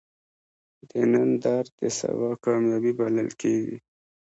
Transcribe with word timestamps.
د 0.89 0.91
نن 1.11 1.29
درد 1.43 1.71
د 1.79 1.81
سبا 1.99 2.31
کامیابی 2.45 2.91
بلل 2.99 3.29
کېږي. 3.41 3.77